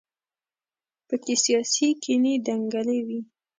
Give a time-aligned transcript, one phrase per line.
[1.07, 3.21] په کې سیاسي کینې دنګلې وي.